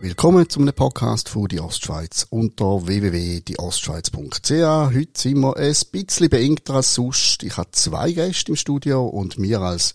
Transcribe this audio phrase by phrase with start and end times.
[0.00, 4.50] Willkommen zu einem Podcast von die Ostschweiz unter www.dieostschweiz.ch.
[4.50, 7.42] Heute sind wir ein bisschen beengter als sonst.
[7.42, 9.94] Ich habe zwei Gäste im Studio und wir als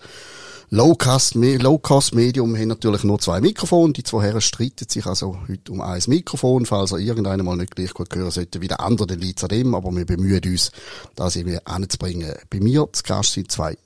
[0.72, 3.94] Low-Cost-Medium haben natürlich nur zwei Mikrofone.
[3.94, 6.68] Die zwei Herren streiten sich also heute um ein Mikrofon.
[6.68, 9.44] Falls er irgendeiner mal nicht gleich gut hören sollte wie der andere, dann liegt es
[9.44, 9.74] an dem.
[9.74, 10.72] Aber wir bemühen uns,
[11.16, 12.36] das irgendwie anzubringen.
[12.50, 13.78] Bei mir zu Gast sind zwei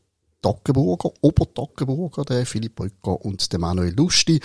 [0.44, 4.39] Toggenburger, Obertoggenburger, der Philipp Brücker und der Manuel Lusti.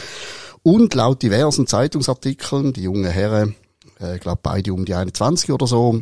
[0.63, 3.55] Und laut diversen Zeitungsartikeln, die jungen Herren,
[3.99, 6.01] äh, glaube beide um die 21 oder so,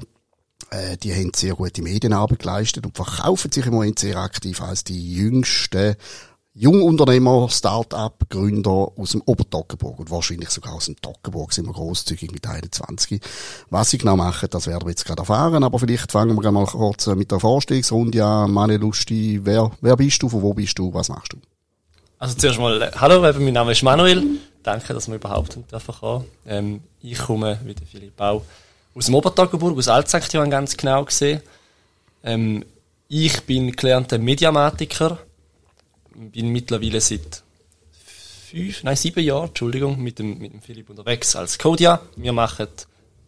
[0.71, 4.85] äh, die haben sehr gute Medienarbeit geleistet und verkaufen sich im Moment sehr aktiv als
[4.85, 5.97] die jüngsten
[6.59, 12.47] Jungunternehmer, Start-up-Gründer aus dem Obertoggenburg und wahrscheinlich sogar aus dem Toggenburg sind wir großzügig mit
[12.47, 13.21] 21.
[13.69, 16.65] Was sie genau machen, das werden wir jetzt gerade erfahren, aber vielleicht fangen wir mal
[16.65, 18.53] kurz mit der Vorstellungsrunde an.
[18.53, 21.37] Meine Lusti, wer, wer bist du, von wo bist du, was machst du?
[22.19, 24.25] Also zuerst mal, äh, hallo, mein Name ist Manuel.
[24.63, 25.59] Danke, dass wir überhaupt
[26.01, 26.25] kommen.
[26.47, 28.41] Ähm, ich komme, wie der Philipp auch,
[28.95, 31.43] aus dem Obertoggenburg, aus Altsankt ganz genau gesehen.
[32.25, 32.65] Ähm,
[33.09, 35.19] ich bin gelernter Mediamatiker
[36.17, 37.43] bin mittlerweile seit
[38.51, 42.01] fünf, nein, sieben Jahren, Entschuldigung, mit dem, mit dem Philipp unterwegs als Codia.
[42.17, 42.69] Wir machen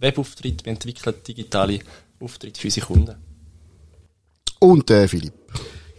[0.00, 1.80] Webauftritt, wir entwickeln digitale
[2.20, 3.16] Auftritte für unsere Kunden.
[4.60, 5.34] Und äh, Philipp.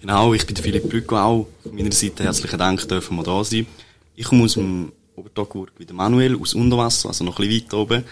[0.02, 1.48] Genau, ich bin der Philipp Brücko auch.
[1.64, 3.68] Von meiner Seite herzlichen Dank, dürfen wir da sein.
[4.16, 7.78] Ich komme aus dem Obertogburg wie der Manuel, aus Unterwasser, also noch ein bisschen weiter
[7.78, 8.04] oben.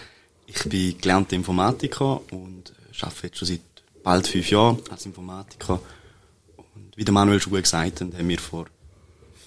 [0.46, 3.60] Ich bin gelernter Informatiker und äh, arbeite jetzt schon seit
[4.02, 5.80] bald fünf Jahren als Informatiker
[6.98, 8.66] wie der Manuel schon gesagt hat, haben wir vor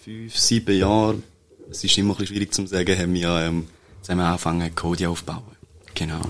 [0.06, 1.22] fünf, sieben Jahren,
[1.70, 3.68] es ist immer ein bisschen schwierig zu sagen, haben wir ähm,
[4.02, 5.44] zusammen angefangen, Code aufzubauen.
[5.94, 6.22] Genau.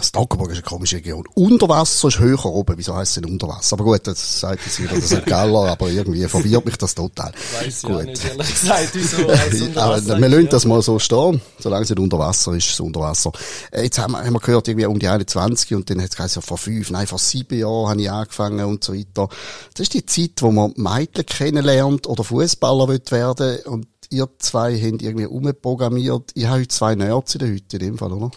[0.00, 1.24] Das ist eine komische Region.
[1.34, 2.76] Unterwasser ist höher oben.
[2.78, 3.74] Wieso heisst es denn Unterwasser?
[3.74, 7.32] Aber gut, das sagt jetzt wieder das Galler, aber irgendwie verwirrt mich das total.
[7.60, 8.06] Weiss gut.
[8.06, 9.18] nicht, ehrlich gesagt, wieso
[10.20, 11.40] Wir lassen das mal so stehen.
[11.58, 13.32] Solange es nicht unter Wasser ist, ist es unter Wasser.
[13.70, 16.16] Äh, jetzt haben wir, haben wir gehört, irgendwie um die 21 und dann hat es
[16.16, 19.28] geheißen, vor fünf, nein, vor sieben Jahren habe ich angefangen und so weiter.
[19.74, 24.76] Das ist die Zeit, wo man Mädchen kennenlernt oder Fußballer wird werden und ihr zwei
[24.76, 26.32] habt irgendwie umprogrammiert.
[26.34, 28.30] Ich habe heute zwei Nerds in der Hütte in dem Fall, oder?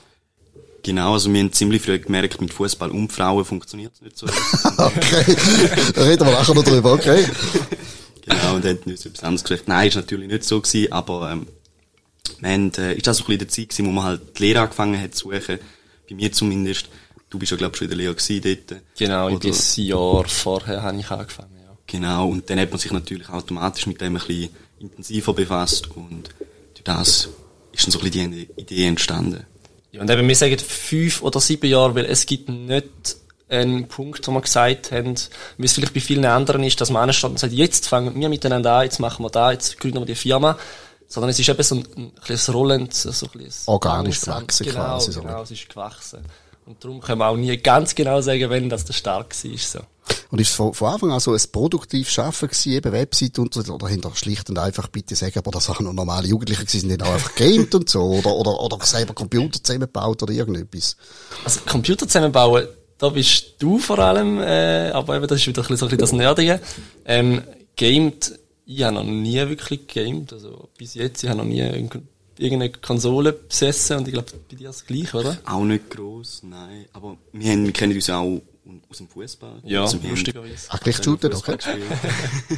[0.83, 4.27] Genau, also wir haben ziemlich früh gemerkt, mit Fußball und Frauen funktioniert es nicht so.
[4.77, 5.35] okay,
[5.95, 7.25] da reden wir nachher noch drüber, okay.
[8.21, 9.69] genau, und dann haben uns etwas anderes gesagt.
[9.69, 11.47] Nein, ist natürlich nicht so gewesen, aber ähm,
[12.39, 14.41] wir haben, äh, ist das so ein bisschen der Zeit gewesen, wo man halt die
[14.41, 15.59] Lehre angefangen hat zu suchen,
[16.09, 16.89] bei mir zumindest.
[17.29, 18.81] Du bist ja, glaube ich, schon in der Lehre gewesen dort.
[18.97, 21.77] Genau, Oder, ein Jahr vorher habe ich angefangen, ja.
[21.87, 26.29] Genau, und dann hat man sich natürlich automatisch mit dem ein bisschen intensiver befasst und
[26.73, 27.29] durch das
[27.71, 29.45] ist dann so ein bisschen die Idee entstanden.
[29.93, 33.17] Ja, und eben, wir sagen fünf oder sieben Jahre, weil es gibt nicht
[33.47, 35.13] einen Punkt, wo wir gesagt haben,
[35.57, 38.27] wie es vielleicht bei vielen anderen ist, dass man ansteht und sagt, jetzt fangen wir
[38.27, 40.57] miteinander an, jetzt machen wir da, jetzt gründen wir die Firma.
[41.07, 44.79] Sondern es ist eben so ein, ein kleines Rollend, so ein kleines Organisch gewachsen genau,
[44.79, 45.11] quasi.
[45.11, 46.25] Genau, genau, es ist gewachsen.
[46.65, 49.57] Und darum können wir auch nie ganz genau sagen, wenn das der Stark war.
[49.57, 49.79] So.
[50.33, 53.53] Und ist es von, von Anfang an so ein produktives Schaffen gewesen, eben Website und
[53.53, 56.89] so, oder hinter schlicht und einfach bitte sagen, aber das auch noch normale Jugendliche gewesen,
[56.89, 60.97] sind auch einfach gamed und so, oder, oder, oder selber Computer zusammengebaut oder irgendetwas?
[61.45, 62.65] Also, Computer zusammenbauen,
[62.97, 65.89] da bist du vor allem, äh, aber eben, das ist wieder ein bisschen so ein
[65.89, 66.59] bisschen das Nerdige.
[67.05, 67.43] Ähm,
[67.75, 72.71] gamed, ich habe noch nie wirklich gamed, also bis jetzt, ich habe noch nie irgendeine
[72.71, 75.37] Konsole besessen und ich glaube, bei dir ist es gleich, oder?
[75.45, 76.85] Auch nicht gross, nein.
[76.91, 78.41] Aber wir, haben, wir kennen uns auch
[78.89, 79.61] aus dem Fußball.
[79.65, 80.67] Ja, lustigerweise.
[80.69, 81.57] Ach, gleich shooten, okay.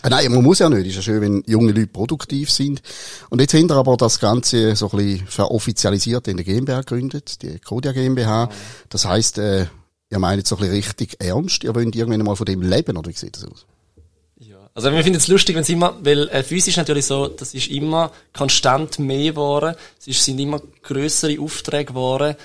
[0.00, 0.86] Ah, nein, man muss ja nicht.
[0.86, 2.82] Ist ja schön, wenn junge Leute produktiv sind.
[3.30, 7.42] Und jetzt haben wir aber das Ganze so ein bisschen veroffizialisiert in der GmbH gegründet,
[7.42, 8.48] die Kodia GmbH.
[8.90, 9.66] Das heisst, äh,
[10.10, 11.64] ihr meint so ein bisschen richtig ernst.
[11.64, 13.66] Ihr wollt irgendwann mal von dem leben, oder wie sieht das aus?
[14.78, 17.26] Also wir finden es lustig, wenn es immer, weil äh, für uns ist natürlich so,
[17.26, 22.36] das ist immer konstant mehr geworden, es ist, sind immer größere Aufträge geworden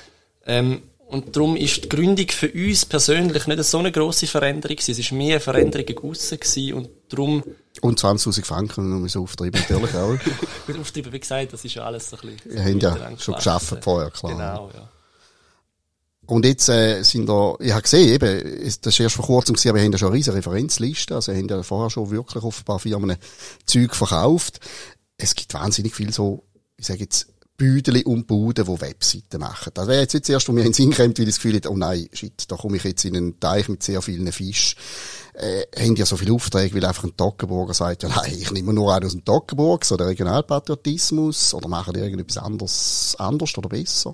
[0.47, 0.81] ähm,
[1.13, 4.99] und darum ist die Gründung für uns persönlich nicht so eine grosse Veränderung gewesen.
[4.99, 7.43] Es war mehr eine Veränderung aussen gewesen und darum...
[7.81, 10.17] Und 20'000 Franken, nur so auftrieben natürlich auch.
[10.65, 12.51] Gut, auftrieben, wie gesagt, das ist ja alles so ein bisschen...
[12.51, 14.31] Wir haben ja schon geschafft vorher, klar.
[14.31, 14.89] Genau, ja.
[16.25, 19.69] Und jetzt äh, sind da, ich habe gesehen, eben, das ist erst vor kurzem gewesen,
[19.69, 22.43] aber wir haben ja schon eine riesige Referenzliste, also wir haben ja vorher schon wirklich
[22.43, 23.17] auf ein paar Firmen
[23.67, 24.59] Zeug verkauft.
[25.17, 26.43] Es gibt wahnsinnig viel so,
[26.77, 27.27] ich sage jetzt,
[27.63, 29.71] Büdeli und Buden, die Webseiten machen.
[29.73, 31.41] Das wäre jetzt nicht das erste, wo mir in den Sinn kommt, weil ich das
[31.41, 34.29] Gefühl habe, oh nein, shit, da komme ich jetzt in einen Teich mit sehr vielen
[34.33, 34.77] Fischen.
[35.33, 38.73] Äh, haben ja so viele Aufträge, weil einfach ein Toggenburger sagt, ja nein, ich nehme
[38.73, 43.69] nur einen aus dem Toggenburg, so der Regionalpatriotismus, oder machen die irgendetwas anderes, anders oder
[43.69, 44.13] besser?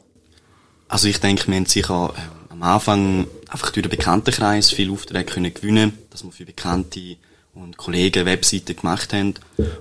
[0.88, 5.34] Also ich denke, wir haben sicher äh, am Anfang einfach durch den Bekanntenkreis viele Aufträge
[5.34, 7.18] können gewinnen, dass wir für bekannte
[7.54, 9.36] und Kollegen Webseiten gemacht haben.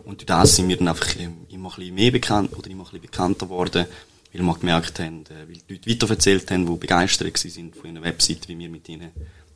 [0.04, 2.84] Und durch das sind wir dann einfach immer ein bisschen mehr bekannt oder immer ein
[2.84, 3.86] bisschen bekannter geworden,
[4.32, 8.02] weil wir gemerkt haben, äh, weil die Leute weiterverzählt haben, die begeistert sind von ihren
[8.02, 9.10] Webseiten, wie wir mit ihnen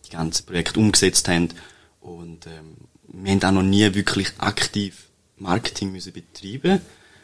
[0.07, 1.49] die ganzen Projekte umgesetzt haben.
[2.01, 2.77] Und ähm,
[3.09, 6.81] wir haben auch noch nie wirklich aktiv Marketing müssen betreiben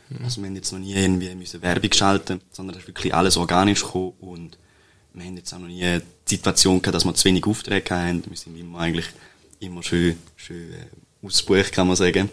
[0.09, 0.25] mhm.
[0.25, 3.37] Also wir haben jetzt noch nie irgendwie müssen Werbung schalten, sondern es ist wirklich alles
[3.37, 4.59] organisch gekommen und
[5.15, 5.81] wir haben jetzt auch noch nie
[6.29, 8.23] die Situation gehabt, dass wir zu wenig Aufträge haben.
[8.29, 9.07] Wir sind immer eigentlich
[9.61, 12.31] immer schön, schön äh, ausgebucht, kann man sagen.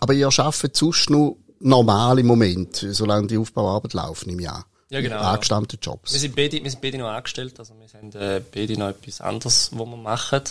[0.00, 4.66] Aber ihr arbeitet sonst noch normal im Moment, solange die Aufbauarbeit laufen im Jahr?
[4.90, 5.20] Ja, genau.
[5.20, 6.12] Angestammte Jobs.
[6.12, 9.20] Wir sind beide, wir sind beide noch angestellt, also wir sind äh, beide noch etwas
[9.22, 10.42] anderes, was wir machen.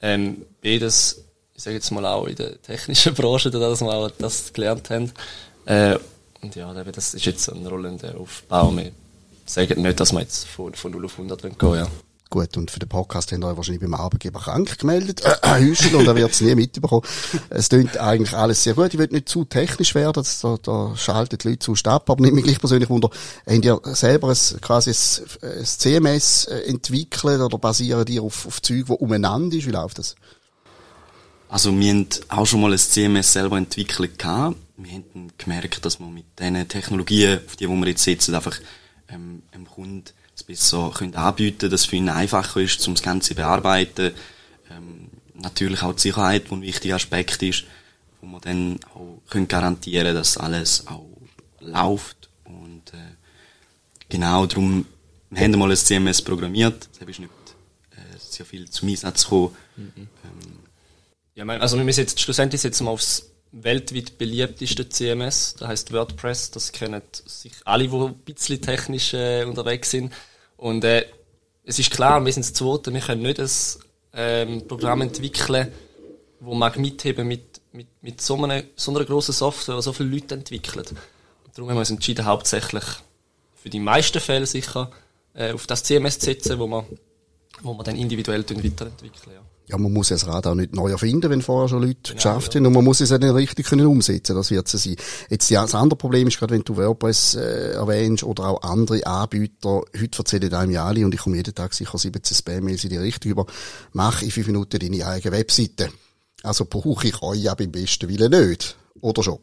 [0.00, 1.22] Ähm, beides,
[1.54, 5.12] ich sage jetzt mal auch in der technischen Branche, dass wir auch das gelernt haben.
[5.66, 5.98] Äh,
[6.40, 8.74] und ja, das ist jetzt ein rollender Aufbau.
[8.74, 8.92] Wir
[9.44, 11.90] sagen nicht, dass wir jetzt von, von 0 auf 100 gehen wollen, ja.
[12.34, 16.04] Gut, und für den Podcast haben wir wahrscheinlich beim Arbeitgeber krank gemeldet, äh, Hüschen, und
[16.04, 17.02] er wird es nie mitbekommen.
[17.48, 18.92] Es klingt eigentlich alles sehr gut.
[18.92, 22.34] Ich will nicht zu technisch werden, da, da schalten die Leute zu ab, aber nehme
[22.34, 23.08] mich gleich persönlich wunder,
[23.46, 28.60] habt ihr selber ein, quasi ein, ein CMS äh, entwickelt oder basieren die auf, auf
[28.60, 29.68] Zeug, die umeinander ist?
[29.68, 30.16] Wie läuft das?
[31.48, 34.56] Also wir haben auch schon mal ein CMS selber entwickelt gehabt.
[34.76, 38.58] Wir haben gemerkt, dass wir mit diesen Technologien, auf die, die wir jetzt setzen, einfach
[39.08, 43.02] ähm, dem Kunden es besser können anbieten dass es für ihn einfacher ist, um das
[43.02, 44.12] Ganze zu bearbeiten.
[44.70, 47.64] Ähm, natürlich auch die Sicherheit, die ein wichtiger Aspekt ist,
[48.20, 51.06] wo wir dann auch können garantieren dass alles auch
[51.60, 52.28] läuft.
[52.44, 53.14] Und äh,
[54.08, 54.86] genau darum,
[55.30, 57.30] wir haben mal ein CMS programmiert, das ist nicht
[57.92, 59.56] äh, sehr viel zum Einsatz gekommen.
[59.76, 59.92] Mhm.
[59.96, 60.08] Ähm,
[61.34, 66.50] ja, also wir müssen jetzt schlussendlich setzen wir aufs weltweit beliebteste CMS, das heißt WordPress.
[66.50, 70.12] Das kennen sich alle, die ein bisschen technisch äh, unterwegs sind.
[70.56, 71.06] Und äh,
[71.64, 73.50] es ist klar, wir sind das Zweite, wir können nicht ein
[74.14, 75.72] ähm, Programm entwickeln,
[76.40, 80.10] wo man mitheben mit, mit, mit so, einer, so einer grossen Software, die so viele
[80.10, 80.84] Leute entwickeln.
[80.86, 82.84] Und darum haben wir uns entschieden, hauptsächlich
[83.54, 84.90] für die meisten Fälle sicher
[85.32, 86.84] äh, auf das CMS zu setzen, wo man,
[87.62, 89.34] wo man dann individuell weiterentwickeln.
[89.34, 92.14] Ja ja, man muss das Rad auch nicht neu erfinden, wenn vorher schon Leute genau,
[92.16, 92.58] geschafft ja.
[92.58, 92.66] haben.
[92.66, 94.36] Und man muss es auch nicht richtig können umsetzen.
[94.36, 94.96] Das wird es sein.
[95.30, 99.06] Jetzt, ja, das andere Problem ist gerade, wenn du WordPress äh, erwähnst oder auch andere
[99.06, 99.82] Anbieter.
[99.98, 102.98] Heute erzählen einem ja alle, und ich komme jeden Tag sicher 17 Spam-Mails in die
[102.98, 103.46] Richtung über,
[103.92, 105.90] mach in fünf Minuten deine eigene Webseite.
[106.42, 108.76] Also brauche ich euch ja beim besten Willen nicht.
[109.00, 109.38] Oder schon?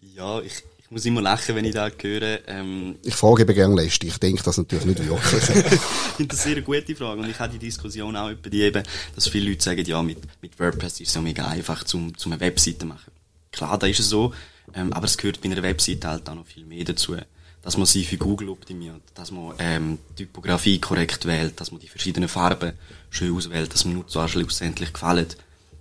[0.00, 2.40] Ja, ich, ich muss immer lachen, wenn ich da höre.
[2.48, 4.08] Ähm, ich frage eben gerne lästig.
[4.08, 5.48] Ich denke das natürlich nicht wirklich.
[5.48, 5.80] ich
[6.16, 7.20] finde das sehr eine gute Frage.
[7.20, 8.82] Und ich habe die Diskussion auch über die eben,
[9.14, 12.32] dass viele Leute sagen, ja, mit, mit WordPress ist es ja mega einfach, zum, zum
[12.32, 13.12] eine Webseite machen.
[13.52, 14.34] Klar, da ist es so.
[14.74, 17.14] Ähm, aber es gehört bei einer Webseite halt auch noch viel mehr dazu.
[17.62, 21.88] Dass man sie für Google optimiert, dass man ähm, Typografie korrekt wählt, dass man die
[21.88, 22.72] verschiedenen Farben
[23.10, 25.28] schön auswählt, dass man Nutzer schlussendlich gefallen.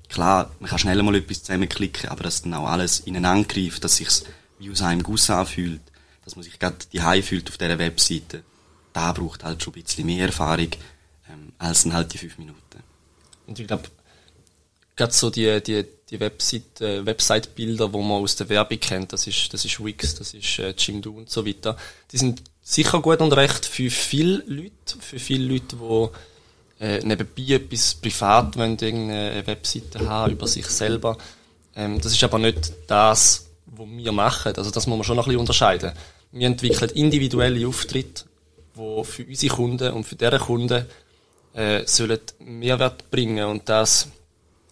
[0.07, 3.95] Klar, man kann schnell mal etwas zusammenklicken, aber dass dann auch alles ineinander greift, dass
[3.95, 4.25] sich's
[4.59, 5.81] wie aus einem Guss anfühlt,
[6.23, 8.43] dass man sich gerade die fühlt auf dieser Webseite,
[8.93, 10.69] da braucht halt schon ein bisschen mehr Erfahrung
[11.29, 12.59] ähm, als dann halt die fünf Minuten.
[13.47, 13.83] Und ich glaube,
[14.95, 19.27] gerade so die, die, die Website, äh, Website-Bilder, wo man aus der Werbung kennt, das
[19.27, 21.77] ist, das ist Wix, das ist äh, Jimdo und so weiter,
[22.11, 27.55] die sind sicher gut und recht für viele Leute, für viele Leute, die äh, nebenbei
[27.55, 31.17] etwas privat wollen, irgendeine Webseite haben über sich selber.
[31.75, 34.53] Ähm, das ist aber nicht das, wo wir machen.
[34.55, 35.91] Also das muss man schon noch ein bisschen unterscheiden.
[36.31, 38.25] Wir entwickeln individuelle Auftritte,
[38.75, 40.85] die für unsere Kunden und für deren Kunden
[41.53, 44.09] äh, sollen Mehrwert bringen und das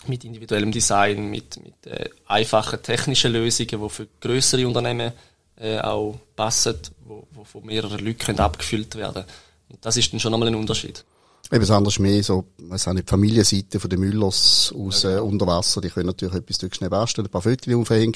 [0.08, 5.12] mit individuellem Design, mit, mit äh, einfachen technischen Lösungen, die für größere Unternehmen
[5.60, 9.26] äh, auch passen, wo, wo von mehreren Leuten abgefüllt werden.
[9.70, 11.04] Und das ist dann schon einmal ein Unterschied.
[11.50, 15.12] Eben das andere ist mehr so, auch nicht, die Familienseite von den Müllers aus ja,
[15.12, 15.22] genau.
[15.22, 18.14] äh, unter Wasser, die können natürlich etwas durch schnell basteln, ein paar Fotos aufhängen.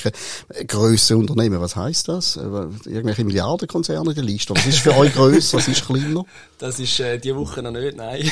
[0.68, 2.36] Grösse Unternehmen, was heisst das?
[2.36, 4.54] Äh, irgendwelche Milliardenkonzerne in der Liste?
[4.54, 6.26] Was ist für euch grösser, was ist kleiner?
[6.58, 8.30] Das ist äh, diese Woche noch nicht, nein.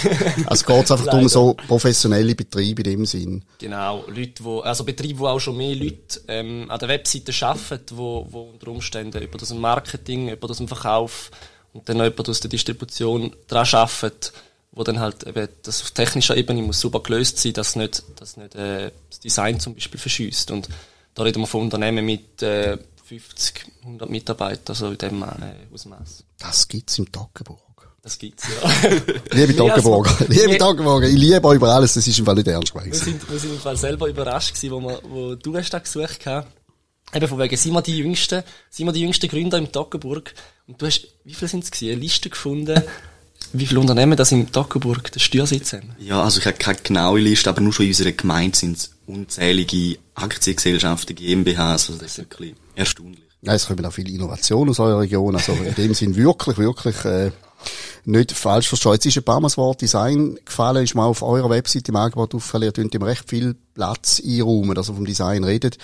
[0.47, 3.45] also geht einfach um so professionelle Betriebe in dem Sinn?
[3.57, 7.97] Genau, Leute, wo, also Betriebe, wo auch schon mehr Leute ähm, an der Webseite arbeiten,
[7.97, 11.31] wo, wo unter Umständen über das Marketing, über das Verkauf
[11.71, 14.33] und dann noch jemand aus der Distribution dran arbeitet,
[14.71, 18.37] wo dann halt eben das auf technischer Ebene muss super gelöst sein, dass nicht, dass
[18.37, 20.51] nicht äh, das Design zum Beispiel verschießt.
[20.51, 20.69] Und
[21.15, 26.23] da reden wir von Unternehmen mit äh, 50, 100 Mitarbeitern, also in dem äh, Ausmaß.
[26.37, 27.59] Das gibt's im Toggenburg.
[28.01, 28.89] Das gibt's, ja.
[29.31, 32.73] liebe Toggenburger, liebe Toggenburger, ich liebe euch über alles, das ist im Fall nicht ernst
[32.73, 32.91] gewesen.
[32.91, 35.79] Wir sind, wir sind im Fall selber überrascht gewesen, wo, wir, wo du hast da
[35.79, 36.47] gesucht hast.
[37.13, 40.33] Eben von wegen, sind wir die Jüngsten, sind wir die jüngsten Gründer im Toggenburg.
[40.67, 41.93] Und du hast, wie viele sind es gewesen?
[41.93, 42.83] Eine Liste gefunden,
[43.53, 45.95] wie viele Unternehmen das in Toggenburg den Steuersitz haben?
[45.99, 48.91] Ja, also ich habe keine genaue Liste, aber nur schon in unserer Gemeinde sind es
[49.07, 53.23] unzählige Aktiengesellschaften, GmbHs, also das ist wirklich erstaunlich.
[53.41, 57.05] Ja, es kommen auch viele Innovationen aus eurer Region, also in dem Sinn wirklich, wirklich,
[57.05, 57.31] äh,
[58.05, 58.93] nicht falsch verstehen.
[58.93, 61.95] Jetzt ist ein paar Mal das Wort Design gefallen, ist mal auf eurer Webseite im
[61.95, 65.77] Angebot aufgefallen, ihr könnt ihm recht viel Platz einräumen, dass ihr vom Design redet.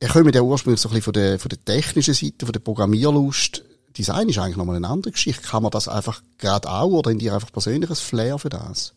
[0.00, 2.60] Ihr kommt ja ursprünglich so ein bisschen von der, von der technischen Seite, von der
[2.60, 3.64] Programmierlust.
[3.98, 5.42] Design ist eigentlich nochmal eine andere Geschichte.
[5.42, 8.94] Kann man das einfach gerade auch oder in dir einfach persönliches Flair für das?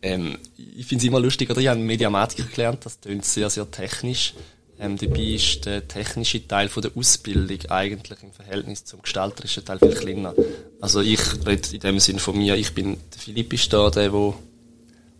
[0.00, 1.60] Ähm, ich finde es immer lustig, oder?
[1.60, 4.34] Ich habe Mediamatik gelernt, das klingt sehr, sehr technisch.
[4.78, 9.78] Ähm, dabei ist der technische Teil von der Ausbildung eigentlich im Verhältnis zum gestalterischen Teil
[9.78, 10.34] viel kleiner.
[10.80, 14.10] Also ich rede in dem Sinn von mir, ich bin, der Philipp ist da, der,
[14.10, 14.34] der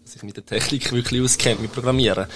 [0.05, 2.27] sich mit der Technik wirklich auskennt, mit Programmieren.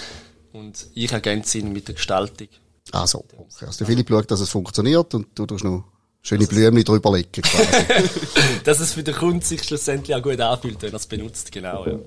[0.51, 2.47] Und ich gerne Sinn mit der Gestaltung.
[2.91, 3.67] Also, okay.
[3.67, 5.90] also der Philipp schaut, dass es funktioniert und du tust noch
[6.23, 8.09] Schöne Blümchen drüber legen, quasi.
[8.63, 11.83] Dass es für den Kunden sich schlussendlich auch gut anfühlt, wenn er es benutzt, genau,
[11.87, 11.97] ja.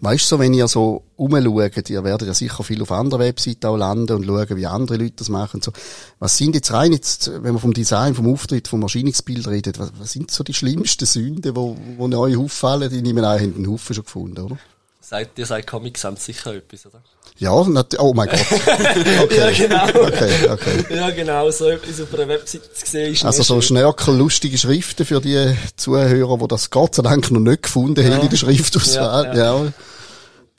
[0.00, 3.66] Weißt du, so, wenn ihr so umschaut, ihr werdet ja sicher viel auf anderen Webseiten
[3.66, 5.72] auch landen und schauen, wie andere Leute das machen, so.
[6.18, 9.92] Was sind jetzt rein jetzt, wenn man vom Design, vom Auftritt, vom Erscheinungsbild redet, was,
[9.98, 12.88] was sind so die schlimmsten Sünden, wo, wo euch auffallen?
[12.88, 14.58] Die nehmen auch einen Haufen schon gefunden, oder?
[15.02, 17.02] Sagt, ihr sagt Comics haben sicher etwas, oder?
[17.38, 18.04] Ja, natürlich.
[18.04, 18.40] Oh mein Gott.
[19.22, 19.36] Okay.
[19.36, 20.06] ja, genau.
[20.06, 20.94] Okay, okay.
[20.94, 21.50] Ja, genau.
[21.50, 25.56] So etwas auf einer Webseite zu sehen ist Also so schnörkel lustige Schriften für die
[25.76, 28.14] Zuhörer, die das Gott sei Dank noch nicht gefunden ja.
[28.14, 29.26] haben in der Schriftauswahl.
[29.26, 29.64] Ja, ja.
[29.64, 29.72] ja.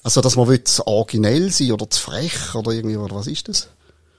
[0.04, 3.68] Also, dass man will originell sein oder zu frech oder irgendwie, oder was ist das?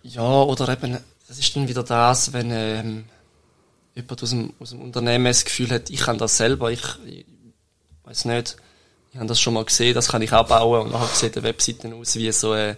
[0.02, 0.99] Ja, oder eben,
[1.29, 3.05] das ist dann wieder das, wenn ähm,
[3.95, 7.25] jemand aus dem, aus dem Unternehmen das Gefühl hat, ich kann das selber, ich, ich
[8.05, 8.57] weiß nicht,
[9.12, 11.43] ich habe das schon mal gesehen, das kann ich auch bauen und nachher sieht die
[11.43, 12.76] Webseite aus wie so, äh,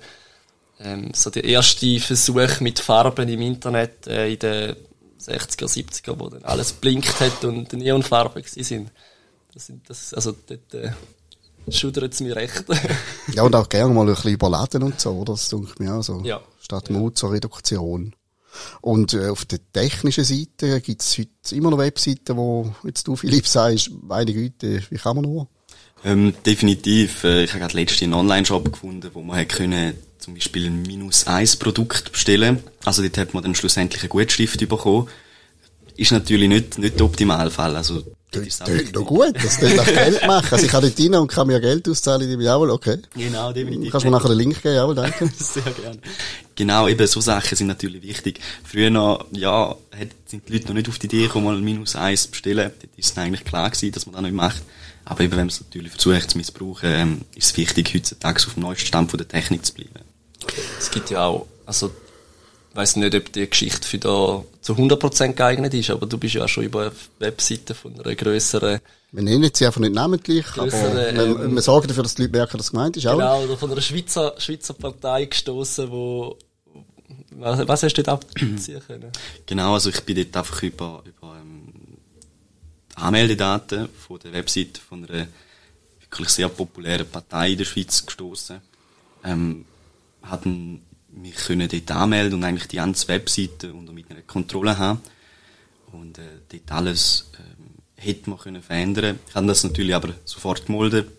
[0.81, 4.77] ähm, so der erste Versuch mit Farben im Internet äh, in den
[5.21, 8.91] 60er, 70er, wo dann alles blinkt hat und Neonfarben sind.
[9.53, 10.93] Das sind das, also dort, äh,
[11.71, 12.65] schudert es mir recht.
[13.35, 15.35] ja, und auch gerne mal ein bisschen überladen und so, oder?
[15.35, 16.21] Das denke ich mir auch so.
[16.25, 16.41] Ja.
[16.61, 18.15] Statt Mut zur Reduktion.
[18.81, 23.17] Und äh, auf der technischen Seite gibt es heute immer noch Webseiten, wo jetzt du,
[23.17, 25.49] Philipp, sagst, meine Güte, wie kann man nur?
[26.05, 27.25] Ähm, definitiv.
[27.25, 31.27] Äh, ich habe gerade letztens einen Online-Shop gefunden, wo man können zum Beispiel ein minus
[31.27, 32.63] eins Produkt bestellen.
[32.85, 35.09] Also dort hat man dann schlussendlich eine Gutschrift bekommen.
[35.97, 37.77] Ist natürlich nicht, nicht der Optimalfall.
[37.77, 40.49] Also, das ist doch gut, das tut nach Geld machen.
[40.51, 42.97] Also ich kann dort rein und kann mir Geld auszahlen, die jawohl, okay.
[43.15, 43.93] Genau, definitiv.
[43.93, 45.31] Kannst du mir nachher den Link geben, jawohl, danke.
[45.39, 45.99] Sehr gerne.
[46.55, 48.41] Genau, eben so Sachen sind natürlich wichtig.
[48.65, 49.77] Früher noch, ja,
[50.25, 52.71] sind die Leute noch nicht auf die Idee gekommen, mal minus eins zu bestellen.
[52.81, 54.63] Dort ist eigentlich klar gewesen, dass man das nicht macht.
[55.05, 58.55] Aber eben, wenn man es natürlich versucht zu missbrauchen, ähm, ist es wichtig, heutzutage auf
[58.55, 59.91] dem neuesten Stand von der Technik zu bleiben.
[60.79, 61.91] Es gibt ja auch, also,
[62.71, 66.35] ich weiss nicht, ob die Geschichte für da zu 100% geeignet ist, aber du bist
[66.35, 68.81] ja auch schon über Webseiten von einer grösseren
[69.15, 70.73] wir nennen sie einfach nicht namentlich, aber
[71.11, 73.03] ähm, wir, wir sorgen dafür, dass die Leute merken, dass es gemeint ist.
[73.03, 73.45] Genau, auch.
[73.45, 76.39] oder von einer Schweizer, Schweizer Partei gestoßen, wo
[77.33, 79.13] was, was hast du dort abziehen können?
[79.45, 81.37] Genau, also ich bin dort einfach über, über
[82.97, 85.27] Anmeldedaten von der Website von einer
[86.01, 88.61] wirklich sehr populären Partei in der Schweiz gestoßen.
[89.25, 89.65] Ähm,
[90.23, 95.01] hatten mich können dort anmelden und eigentlich die ganze Webseite unter meiner Kontrolle haben.
[95.93, 99.19] Und äh, dort alles ähm, hätte man können verändern.
[99.29, 101.11] Ich habe das natürlich aber sofort gemeldet.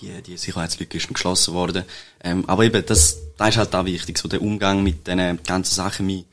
[0.00, 1.84] Die, die Sicherheitslücke ist geschlossen worden.
[2.22, 5.74] Ähm, aber eben, das, das ist halt auch wichtig, so der Umgang mit diesen ganzen
[5.74, 6.06] Sachen.
[6.06, 6.24] Wir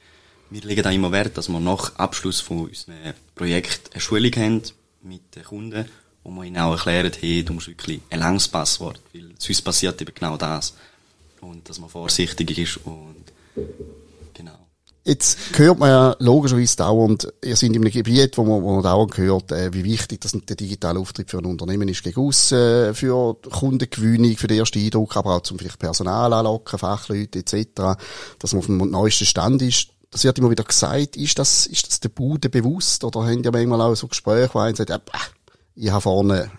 [0.49, 2.95] wir legen da immer Wert, dass wir nach Abschluss von unserem
[3.35, 4.61] Projekt eine Schulung haben
[5.01, 5.85] mit den Kunden,
[6.23, 10.01] wo wir ihnen auch erklären, hey, du musst wirklich ein langes Passwort, weil sonst passiert
[10.01, 10.73] eben genau das.
[11.41, 13.23] Und dass man vorsichtig ist und
[14.33, 14.57] genau.
[15.05, 18.83] Jetzt hört man ja logischerweise dauernd, ihr seid in einem Gebiet, wo man, wo man
[18.83, 22.57] dauernd hört, äh, wie wichtig das der digitale Auftritt für ein Unternehmen ist gegen aussen,
[22.57, 27.97] äh, für Kundengewinnung, für den ersten Eindruck, aber auch zum vielleicht Personal anlocken, Fachleute etc.,
[28.39, 31.87] dass man auf dem neuesten Stand ist das wird immer wieder gesagt, ist das, ist
[31.87, 33.03] das der Bude bewusst?
[33.03, 34.91] Oder haben ja manchmal auch so Gespräche, wo einer sagt,
[35.75, 36.51] ich habe vorne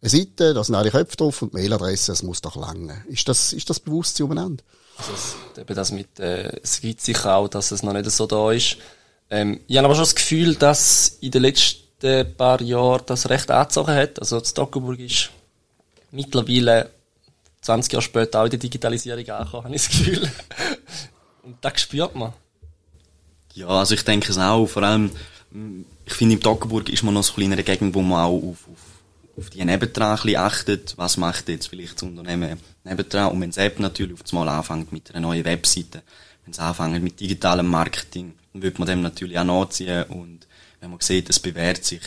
[0.00, 3.04] eine Seite, da sind alle Köpfe drauf und Mailadresse, es muss doch lange.
[3.08, 4.62] Ist das, ist das Bewusstsein umeinander?
[4.98, 8.26] Also es, eben das mit, äh, es gibt sicher auch, dass es noch nicht so
[8.26, 8.76] da ist.
[9.30, 13.50] Ähm, ich habe aber schon das Gefühl, dass in den letzten paar Jahren das recht
[13.50, 14.20] angezogen hat.
[14.20, 15.30] Also das Toggenburg ist
[16.10, 16.90] mittlerweile
[17.62, 20.30] 20 Jahre später auch in der Digitalisierung angekommen, habe ich das Gefühl.
[21.42, 22.34] Und das spürt man.
[23.54, 24.66] Ja, also ich denke es auch.
[24.66, 25.10] Vor allem,
[26.04, 28.42] ich finde, im Toggenburg ist man noch so ein in einer Gegend, wo man auch
[28.42, 30.94] auf, auf, auf die nebendran achtet.
[30.96, 33.32] Was macht jetzt vielleicht das Unternehmen nebendran?
[33.32, 36.02] Und wenn es eben natürlich auf einmal anfängt mit einer neuen Webseite,
[36.44, 40.02] wenn es anfängt mit digitalem Marketing, dann wird man dem natürlich auch nachziehen.
[40.04, 40.46] Und
[40.80, 42.02] wenn man sieht, es bewährt sich,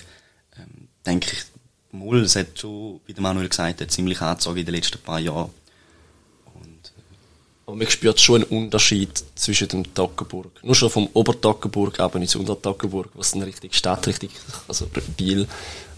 [0.57, 1.43] ähm, denke ich,
[1.91, 5.19] Mull, es hat schon, wie der Manuel gesagt hat, ziemlich angezogen in den letzten paar
[5.19, 5.49] Jahren.
[7.67, 10.63] Und, Aber man spürt schon einen Unterschied zwischen dem Toggenburg.
[10.63, 14.31] Nur schon vom Obertoggenburg aber ins Untertoggenburg, was dann richtig Stadt, richtig,
[14.69, 15.47] also Biel,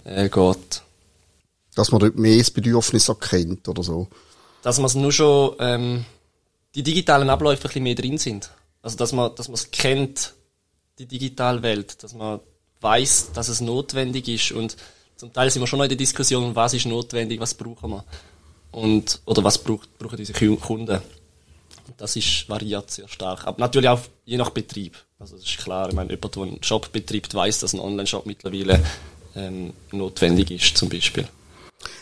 [0.03, 0.81] äh, geht.
[1.75, 4.07] Dass man dort mehr das Bedürfnis erkennt oder so.
[4.63, 6.05] Dass man nur schon, ähm,
[6.73, 8.49] die digitalen Abläufe ein bisschen mehr drin sind.
[8.81, 10.33] Also, dass man, dass man es kennt,
[10.97, 12.39] die digitale Welt, dass man
[12.81, 14.75] weiß, dass es notwendig ist und
[15.15, 18.05] zum Teil sind wir schon noch in der Diskussion, was ist notwendig, was brauchen wir
[18.71, 21.01] und oder was braucht, brauchen diese Kunden.
[21.97, 24.97] Das ist variiert sehr stark, aber natürlich auch je nach Betrieb.
[25.19, 25.89] Also das ist klar.
[25.89, 28.83] Ich meine, jemand, der einen Shop betreibt, weiß, dass ein Online-Shop mittlerweile
[29.35, 31.27] ähm, notwendig ist, zum Beispiel.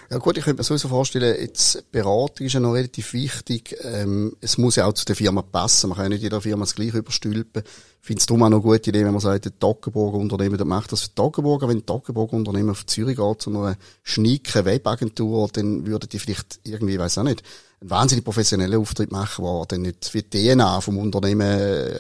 [0.10, 3.76] Ja gut, ich könnte mir sowieso vorstellen, jetzt Beratung ist ja noch relativ wichtig.
[3.84, 5.90] Ähm, es muss ja auch zu der Firma passen.
[5.90, 7.64] Man kann ja nicht jeder Firma das gleiche überstülpen.
[7.66, 10.58] Ich finde es darum auch noch eine gute Idee, wenn man sagt, ein Toggenburger Unternehmen,
[10.58, 11.68] der macht das für Toggenburger.
[11.68, 16.60] Wenn ein Toggenburger Unternehmen auf Zürich geht, zu einer schnieken Webagentur, dann würden die vielleicht
[16.64, 17.44] irgendwie, ich weiß auch nicht,
[17.80, 21.48] einen wahnsinnig professionellen Auftritt machen, der dann nicht wie die DNA vom Unternehmen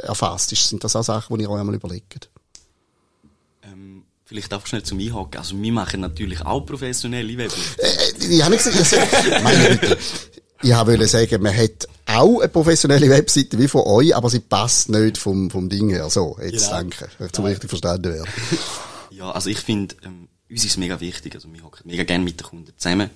[0.01, 0.69] erfasst ist.
[0.69, 2.29] Sind das auch Sachen, die ihr euch einmal überlegt?
[4.27, 5.37] Vielleicht einfach schnell zum Einhaken.
[5.37, 7.79] Also, wir machen natürlich auch professionelle Webseiten.
[7.79, 9.97] Äh, ich habe nicht gesagt, meine Güte.
[10.61, 14.89] Ich wollte sagen, man hat auch eine professionelle Webseite wie von euch, aber sie passt
[14.89, 16.09] nicht vom, vom Ding her.
[16.09, 16.71] So, jetzt genau.
[16.71, 17.07] danke.
[17.23, 18.27] Ich zum richtig verstanden werden.
[19.11, 21.33] Ja, also ich finde, ähm, uns ist mega wichtig.
[21.33, 23.09] Also, wir hocken mega gerne mit den Kunden zusammen,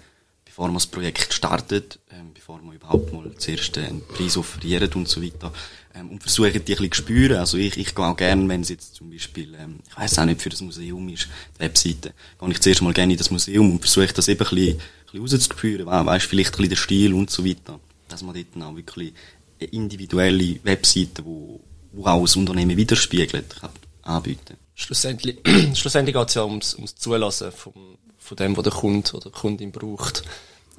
[0.52, 5.08] bevor man das Projekt startet, ähm, bevor wir überhaupt mal zuerst einen Preis offerieren und
[5.08, 5.54] so weiter
[5.96, 7.38] ähm, und versuchen die ein bisschen zu spüren.
[7.38, 10.26] Also ich, ich gehe auch gerne, wenn es jetzt zum Beispiel, ähm, ich weiß auch
[10.26, 13.72] nicht, für das Museum ist, die Webseite, gehe ich zuerst mal gerne in das Museum
[13.72, 17.14] und versuche das eben ein bisschen, ein bisschen rauszuspüren, weißt, vielleicht ein bisschen den Stil
[17.14, 17.80] und so weiter.
[18.10, 19.14] Dass man dort auch wirklich
[19.62, 21.62] eine individuelle Webseite, wo,
[21.94, 23.70] wo auch das Unternehmen widerspiegelt, kann
[24.02, 24.58] anbieten.
[24.76, 25.38] Schlussendlich,
[25.76, 27.74] schlussendlich geht es ja ums, ums Zulassen vom,
[28.22, 30.24] von dem, was der Kunde oder die Kundin braucht.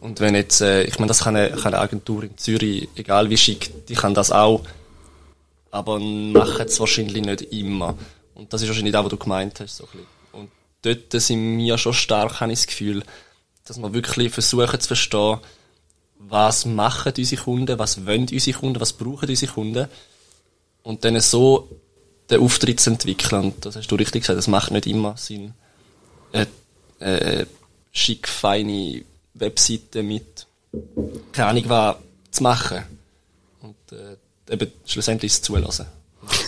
[0.01, 3.29] Und wenn jetzt, äh, ich meine, das kann eine, kann eine Agentur in Zürich, egal
[3.29, 4.63] wie schick, die kann das auch
[5.73, 7.97] aber machen es wahrscheinlich nicht immer.
[8.35, 9.79] Und das ist wahrscheinlich das, was du gemeint hast.
[9.79, 9.89] So
[10.33, 10.51] und
[10.83, 13.03] dort sind wir schon stark, habe ich das Gefühl,
[13.65, 15.39] dass wir wirklich versuchen zu verstehen,
[16.19, 19.89] was machen unsere Kunden, was wollen unsere Kunden, was brauchen unsere Kunden.
[20.83, 21.69] Und dann so
[22.29, 23.45] den Auftritt zu entwickeln.
[23.45, 25.55] Und das hast du richtig gesagt, das macht nicht immer Sinn,
[27.03, 27.47] eine
[27.93, 30.47] schick, feine Webseite mit,
[31.33, 31.97] keine Ahnung was,
[32.31, 32.85] zu machen.
[33.61, 34.17] Und äh,
[34.53, 35.87] eben schlussendlich es zulassen.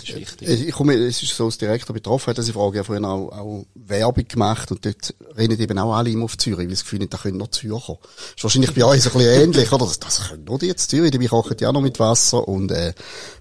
[0.08, 0.68] Ist wichtig.
[0.68, 3.66] Ich komme, es ist so als Direktor betroffen, hat diese Frage ja vorhin auch, auch
[3.74, 7.12] Werbung gemacht und dort reden eben auch alle immer auf Zürich, weil das Gefühl nicht,
[7.12, 7.98] da können noch Zürcher.
[8.00, 9.86] Das ist wahrscheinlich bei so ein bisschen ähnlich, oder?
[9.86, 12.92] Das, das können nur die jetzt Zürich, die kochen ja noch mit Wasser und, äh,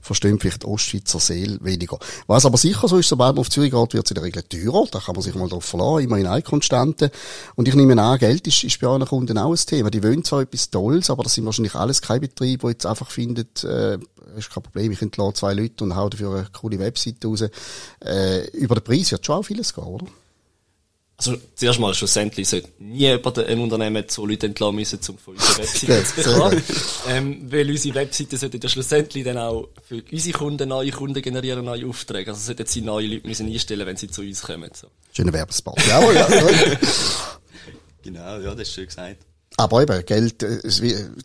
[0.04, 1.98] verstehen vielleicht Ostschweizer Seele weniger.
[2.28, 4.44] Was aber sicher so ist, sobald man auf Zürich geht, wird es in der Regel
[4.44, 4.86] teurer.
[4.92, 7.10] Da kann man sich mal drauf verlassen, immer in eine Konstante.
[7.56, 9.90] Und ich nehme an, Geld ist, ist bei euren Kunden auch ein Thema.
[9.90, 13.10] Die wollen zwar etwas Tolles, aber das sind wahrscheinlich alles keine Betriebe, die jetzt einfach
[13.10, 13.98] findet, äh,
[14.38, 17.44] ist kein Problem, ich entlade zwei Leute und hau dafür eine coole Webseite raus.
[18.04, 20.08] Äh, über den Preis wird schon auch vieles gehen, oder?
[21.16, 25.36] Also, zuerst mal, schlussendlich sollte nie jemand ein Unternehmen so Leute entlassen müssen, um von
[25.36, 26.64] unserer Webseite zu bekommen.
[27.08, 31.64] ähm, weil unsere Webseite sollte ja schlussendlich dann auch für unsere Kunden neue Kunden generieren,
[31.64, 32.32] neue Aufträge.
[32.32, 34.72] Also, sollten sie neue Leute müssen einstellen, wenn sie zu uns kommen.
[34.74, 34.88] So.
[35.16, 35.80] Schöner Werbespot.
[35.88, 36.28] Ja, ja.
[38.04, 39.18] genau, ja, das ist schön gesagt.
[39.58, 40.60] Aber eben, Geld, äh,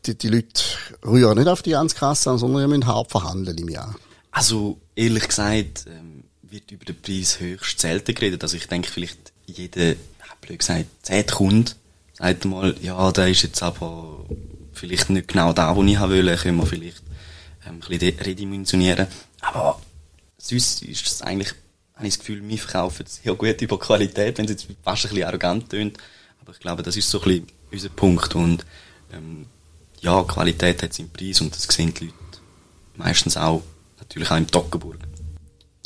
[0.07, 0.62] die, die Leute
[1.05, 3.97] rühren nicht auf die Ernstkasse an, sondern müssen hart verhandeln im Jahr.
[4.31, 8.43] Also, ehrlich gesagt, ähm, wird über den Preis höchst selten geredet.
[8.43, 9.95] Also, ich denke, vielleicht jeder,
[10.41, 11.73] blöd gesagt, zehnte Kunde
[12.14, 14.25] sagt mal, ja, der ist jetzt aber
[14.73, 17.03] vielleicht nicht genau da, wo ich haben will, können wir vielleicht
[17.67, 19.07] ähm, ein bisschen redimensionieren.
[19.41, 19.81] Aber
[20.37, 21.55] sonst ist es eigentlich,
[21.95, 25.11] habe ich das Gefühl, wir verkaufen sehr gut über Qualität, wenn es jetzt fast ein
[25.11, 25.97] bisschen arrogant tönt.
[26.41, 28.35] Aber ich glaube, das ist so ein bisschen unser Punkt.
[28.35, 28.65] Und
[29.13, 29.47] ähm,
[30.01, 32.15] ja, Qualität hat seinen Preis und das sehen die Leute
[32.97, 33.63] meistens auch,
[33.99, 34.99] natürlich auch im Toggenburg.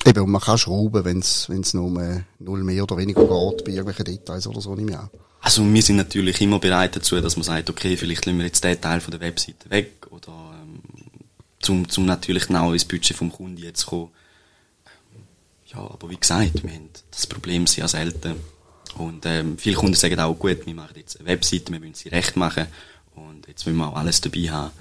[0.05, 3.71] Eben, und man kann schrauben, wenn es nur um null mehr oder weniger geht, bei
[3.71, 5.11] irgendwelchen Details oder so, nicht mehr.
[5.40, 8.62] Also wir sind natürlich immer bereit dazu, dass man sagt, okay, vielleicht lassen wir jetzt
[8.62, 10.81] den Teil von der Webseite weg oder ähm,
[11.61, 14.11] zum, zum natürlich genau ins Budget vom Kunden jetzt kommen.
[15.66, 18.37] Ja, aber wie gesagt, wir haben das Problem sehr selten.
[18.96, 22.09] Und ähm, viele Kunden sagen auch, gut, wir machen jetzt eine Webseite, wir müssen sie
[22.11, 22.66] recht machen
[23.14, 24.72] und jetzt wollen wir auch alles dabei haben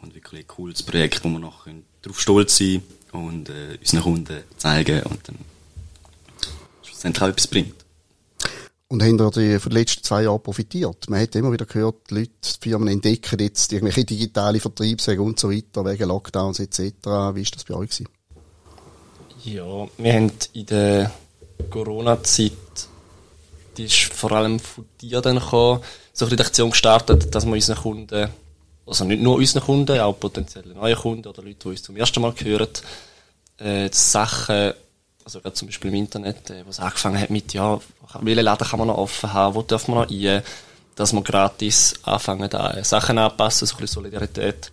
[0.00, 1.66] und wirklich ein cooles Projekt, wo wir noch
[2.02, 5.36] darauf stolz sein und äh, unseren Kunden zeigen und dann
[6.82, 7.74] schlussendlich auch etwas bringt.
[8.90, 11.10] Und haben die von den letzten zwei Jahren profitiert?
[11.10, 15.38] Man hat immer wieder gehört, die Leute, die Firmen entdecken jetzt irgendwelche digitale Vertriebswege und
[15.38, 16.80] so weiter, wegen Lockdowns etc.
[17.34, 18.08] Wie ist das bei euch gewesen?
[19.44, 21.12] Ja, wir haben in der
[21.68, 22.52] Corona-Zeit
[23.78, 27.76] die ist vor allem von dir dann gekommen, so eine Redaktion gestartet, dass wir unseren
[27.76, 28.28] Kunden
[28.88, 32.22] also nicht nur unseren Kunden, auch potenzielle neue Kunden oder Leute, die uns zum ersten
[32.22, 32.68] Mal hören,
[33.58, 34.72] äh, Sachen,
[35.24, 37.78] also gerade zum Beispiel im Internet, äh, wo es angefangen hat mit, ja,
[38.20, 40.42] welche Laden kann man noch offen haben, wo dürfen wir noch rein,
[40.94, 44.72] dass wir gratis anfangen, da äh, Sachen anpassen, so ein bisschen Solidarität.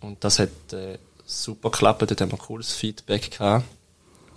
[0.00, 3.64] Und das hat äh, super geklappt, dort haben wir cooles Feedback gehabt.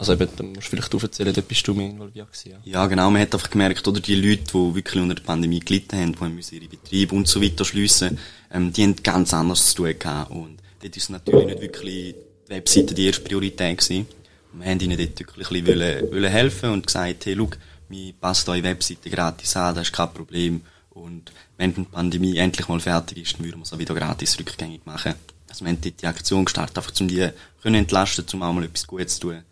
[0.01, 2.53] Also eben, da musst du vielleicht aufzählen, dort bist du mehr involviert gewesen.
[2.63, 2.81] Ja.
[2.81, 5.95] ja, genau, man hat einfach gemerkt, oder die Leute, die wirklich unter der Pandemie gelitten
[5.95, 8.17] haben, die müssen ihre Betriebe und so weiter schliessen,
[8.51, 10.31] ähm, die haben ganz anders zu tun gehabt.
[10.31, 12.15] Und dort ist natürlich nicht wirklich
[12.47, 14.07] die Webseite die erste Priorität gewesen.
[14.53, 17.49] Wir haben ihnen dort wirklich ein bisschen wollen, helfen und gesagt, hey, schau,
[17.87, 20.61] wir passen eure Webseite gratis an, das ist kein Problem.
[20.89, 24.39] Und wenn die Pandemie endlich mal fertig ist, dann würden wir es auch wieder gratis
[24.39, 25.13] rückgängig machen.
[25.47, 27.29] Also wir haben dort die Aktion gestartet, einfach um die
[27.61, 29.43] können entlasten, um auch mal etwas Gutes zu tun.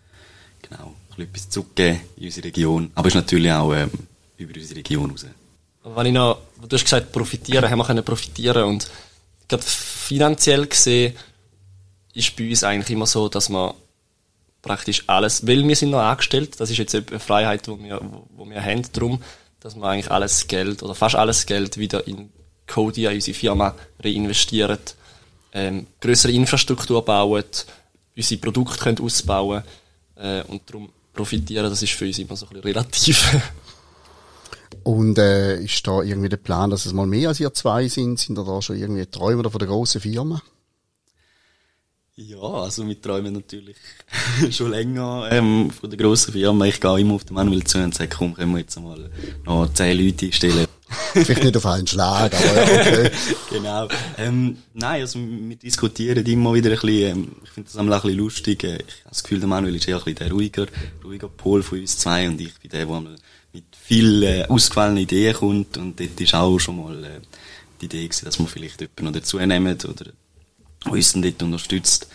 [0.70, 2.92] Genau, ein etwas zurückgeben in unsere Region.
[2.96, 3.92] Aber es ist natürlich auch ähm,
[4.38, 5.26] über unsere Region raus.
[5.84, 8.90] Wenn ich noch, du hast gesagt, profitieren, haben wir können profitieren und
[9.48, 11.16] gerade finanziell gesehen
[12.14, 13.74] ist bei uns eigentlich immer so, dass man
[14.62, 18.02] praktisch alles, weil wir sind noch angestellt, das ist jetzt eine Freiheit, die wir,
[18.36, 19.22] wo wir haben, darum,
[19.60, 22.30] dass wir eigentlich alles Geld oder fast alles Geld wieder in
[22.68, 24.80] Codia, unsere Firma, reinvestieren,
[25.54, 27.44] ähm, größere Infrastruktur bauen,
[28.16, 29.64] unsere Produkte können ausbauen
[30.20, 33.38] äh, und darum profitieren, das ist für uns immer so ein bisschen relativ.
[34.84, 38.20] Und äh, ist da irgendwie der Plan, dass es mal mehr als ihr zwei sind?
[38.20, 40.42] Sind da, da schon irgendwie Träume von der grossen Firma?
[42.16, 43.78] Ja, also wir träumen natürlich
[44.52, 46.66] schon länger ähm, von der grossen Firma.
[46.66, 49.10] Ich gehe immer auf den Manuel zu und sage, komm, können wir jetzt mal
[49.46, 50.68] noch zehn Leute einstellen.
[51.14, 53.12] Vielleicht nicht auf einen Schlag, aber ja, okay.
[53.50, 53.88] genau.
[54.18, 57.90] Ähm, nein, also wir diskutieren immer wieder ein bisschen, ähm, ich finde das auch ein
[57.90, 58.64] bisschen lustig.
[58.64, 60.68] Äh, ich habe das Gefühl, der Manuel ist eher ein bisschen der ruhiger,
[61.04, 63.02] ruhiger Pol von uns zwei und ich bin der, der
[63.54, 67.20] mit vielen äh, ausgefallenen Ideen kommt und dort ist auch schon mal äh,
[67.82, 70.12] die Idee gewesen, dass wir vielleicht jemanden noch dazu nehmen oder
[70.86, 72.08] uns dann dort unterstützt.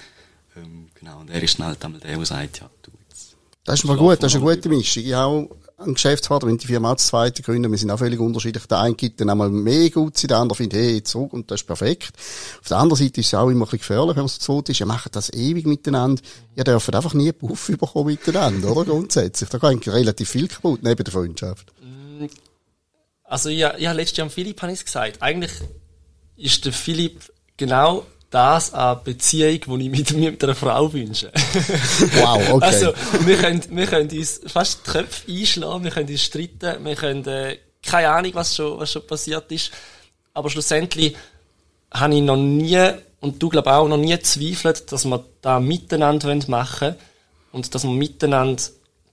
[0.56, 3.36] Ähm, genau, und er ist dann halt einmal der, der sagt, ja, du jetzt.
[3.64, 5.02] Das ist mal gut, das ist eine gute Mischung.
[5.02, 5.48] Ich habe
[5.86, 8.66] ein Geschäftspartner, wenn die Firma als zweite gründen, wir sind auch völlig unterschiedlich.
[8.66, 11.66] Der eine gibt dann einmal mehr gut, der andere findet, hey, zurück und das ist
[11.66, 12.12] perfekt.
[12.60, 14.68] Auf der anderen Seite ist es auch immer ein bisschen gefährlich, wenn man zu zweit
[14.68, 14.80] ist.
[14.80, 16.22] Ihr macht das ewig miteinander.
[16.56, 18.84] Ihr dürft einfach nie Puff bekommen miteinander, oder?
[18.84, 19.48] Grundsätzlich.
[19.48, 21.72] Da geht relativ viel kaputt neben der Freundschaft.
[23.24, 25.22] Also, ja, ja, letztes Jahr Philipp ich es gesagt.
[25.22, 25.52] Eigentlich
[26.36, 31.30] ist der Philipp genau das eine Beziehung, die ich mit, mit einer Frau wünsche.
[32.16, 32.64] wow, okay.
[32.64, 36.96] Also, wir können, wir können uns fast die Köpfe einschlagen, wir können uns streiten, wir
[36.96, 39.70] können, äh, keine Ahnung, was schon, was schon passiert ist.
[40.32, 41.16] Aber schlussendlich
[41.92, 46.34] habe ich noch nie, und du glaub auch, noch nie zweifelt, dass wir da miteinander
[46.48, 46.96] machen wollen
[47.52, 48.62] und dass wir miteinander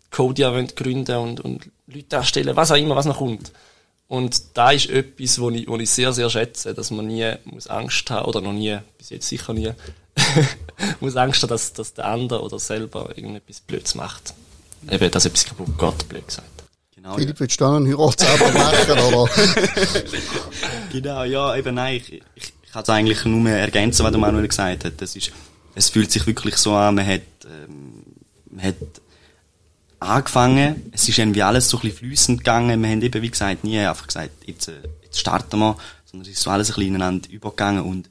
[0.09, 3.51] Codia gründen und, und Leute erstellen, was auch immer, was noch kommt.
[4.11, 7.67] Und da ist etwas, wo ich, wo ich sehr, sehr schätze, dass man nie muss
[7.67, 9.71] Angst haben, oder noch nie, bis jetzt sicher nie,
[10.99, 14.33] muss Angst haben, dass, dass der andere oder selber irgendetwas Blöds macht.
[14.89, 16.45] Eben, dass etwas kaputt geht, blöd gesagt.
[16.93, 17.39] Genau, Philipp, ja.
[17.39, 19.29] willst du einen Heiratsalbum machen, oder?
[20.91, 24.19] genau, ja, eben nein, ich, ich, ich kann es eigentlich nur mehr ergänzen, was der
[24.19, 24.93] Manuel gesagt hat.
[24.97, 25.31] Das ist,
[25.73, 28.03] es fühlt sich wirklich so an, man hat, ähm,
[28.49, 28.75] man hat
[30.01, 30.89] angefangen.
[30.91, 32.81] Es ist irgendwie alles so ein bisschen fließend gegangen.
[32.81, 36.35] Wir haben eben, wie gesagt, nie einfach gesagt, jetzt, äh, jetzt starten wir, sondern es
[36.37, 38.09] ist so alles ein bisschen ineinander übergegangen und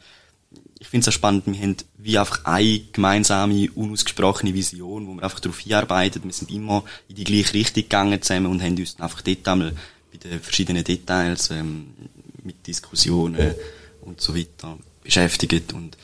[0.79, 5.23] ich finde es auch spannend, wir haben wie einfach eine gemeinsame, unausgesprochene Vision, wo wir
[5.23, 6.25] einfach darauf hinarbeiten.
[6.25, 9.47] Wir sind immer in die gleiche Richtung gegangen zusammen und haben uns dann einfach dort
[9.47, 9.73] einmal
[10.11, 11.89] bei den verschiedenen Details ähm,
[12.43, 13.55] mit Diskussionen
[14.01, 15.99] und so weiter beschäftigt und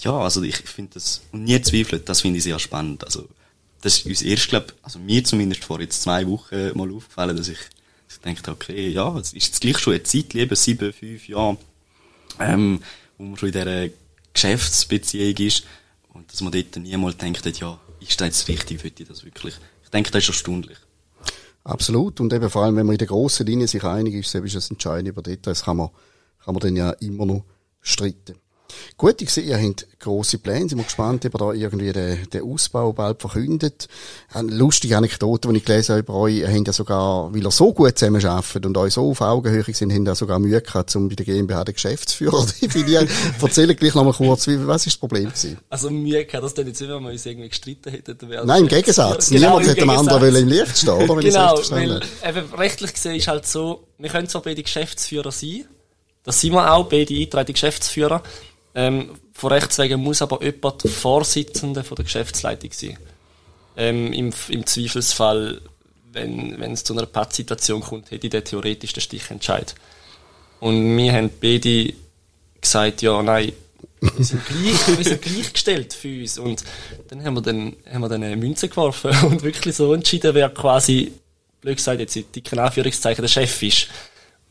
[0.00, 3.04] ja, also ich finde das, und nie zweifelt, das finde ich sehr spannend.
[3.04, 3.28] Also
[3.80, 7.48] das ist uns erst, glaub, also mir zumindest vor jetzt zwei Wochen mal aufgefallen, dass
[7.48, 7.58] ich,
[8.06, 11.28] dass ich dachte, okay, ja, es ist jetzt gleich schon eine Zeit, lieber sieben, fünf
[11.28, 11.56] Jahre,
[12.38, 12.82] ähm,
[13.18, 13.88] wo man schon in dieser
[14.32, 15.64] Geschäftsbeziehung ist
[16.12, 19.54] und dass man dort niemals denkt, ja, ist das jetzt richtig, will ich das wirklich?
[19.84, 20.78] Ich denke, das ist erstaunlich.
[21.64, 22.20] Absolut.
[22.20, 24.70] Und eben vor allem, wenn man in der grossen Linie sich einig ist, ist das
[24.70, 25.90] entscheidend über Details, kann man,
[26.44, 27.44] kann man dann ja immer noch
[27.80, 28.36] streiten.
[28.96, 30.68] Gut, ich sehe, ihr habt grosse Pläne.
[30.68, 33.88] Sind wir gespannt, ob ihr da irgendwie den, den Ausbau bald verkündet.
[34.32, 36.36] Eine lustige Anekdote, die ich gelesen habe über euch.
[36.36, 39.64] Ihr habt ja sogar, weil ihr so gut zusammen arbeitet und euch so auf Augenhöhe
[39.72, 43.08] sind, habt ihr sogar Mühe gehabt, um bei der GmbH den Geschäftsführer zu definieren.
[43.40, 45.58] Erzähl gleich noch mal kurz, wie, was ist das Problem gewesen?
[45.68, 48.16] Also Mühe gehabt, dass dann jetzt wenn wir uns irgendwie gestritten hätten.
[48.44, 49.30] Nein, im Gegensatz.
[49.30, 51.20] Genau, Niemand hätte dem anderen im Licht stehen, oder?
[51.20, 55.64] Genau, weil, eben, rechtlich gesehen ist halt so, wir können zwar beide Geschäftsführer sein,
[56.22, 58.22] das sind wir auch, beide eingetragene Geschäftsführer,
[58.74, 62.98] ähm, von Rechts wegen muss aber jemand Vorsitzender von der Geschäftsleitung sein.
[63.76, 65.60] Ähm, im, Im Zweifelsfall,
[66.12, 69.74] wenn, es zu einer Pattsituation kommt, hätte ich der theoretisch den Stichentscheid.
[70.60, 71.94] Und wir haben beide
[72.60, 73.52] gesagt, ja, nein,
[74.00, 76.38] wir sind, gleich, wir sind gleichgestellt für uns.
[76.38, 76.64] Und
[77.08, 80.48] dann haben wir dann, haben wir dann eine Münze geworfen und wirklich so entschieden, wer
[80.50, 81.12] quasi,
[81.60, 83.88] blöd gesagt, jetzt in dicken Anführungszeichen der Chef ist.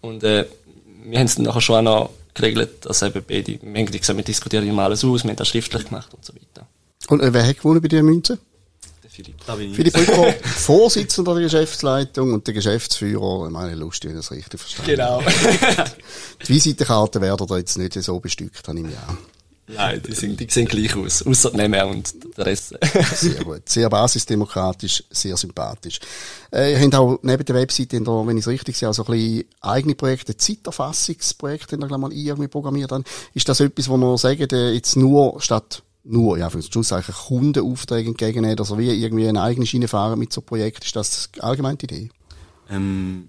[0.01, 0.45] Und, äh,
[1.03, 4.17] wir haben es dann nachher schon auch noch geregelt, dass eben beide, wir haben gesagt,
[4.17, 6.67] wir diskutieren immer alles aus, wir haben das schriftlich gemacht und so weiter.
[7.07, 8.37] Und äh, wer hat gewonnen bei dieser Münze?
[9.03, 9.35] Der Philipp.
[9.45, 9.75] Da bin ich.
[9.75, 14.59] Philipp Rücko, Vorsitzender der Geschäftsleitung und der Geschäftsführer, ich meine, lustig, wenn ich das richtig
[14.59, 15.21] verstanden Genau.
[16.45, 19.38] Die Visitenkarten werden da jetzt nicht so bestückt, habe ich mir auch.
[19.71, 21.21] Nein, die, sind, die sehen gleich aus.
[21.21, 22.75] Ausser die Nehmen und der Rest.
[23.15, 23.69] Sehr gut.
[23.69, 25.99] Sehr basisdemokratisch, sehr sympathisch.
[26.51, 29.05] Äh, ihr habt auch neben der Webseite, in der, wenn ich es richtig sehe, also
[29.05, 33.07] ein bisschen eigene Projekte, Zeiterfassungsprojekte, die ihr gleich mal irgendwie programmiert habt.
[33.35, 36.91] Ist das etwas, wo ihr sagt, äh, jetzt nur statt nur, ja, für den Schluss
[36.91, 40.95] eigentlich Kundenaufträge entgegennehmen, also wie irgendwie eine eigene Schiene fahren mit so einem Projekt, ist
[40.95, 42.09] das allgemein die Idee?
[42.71, 43.27] Ähm,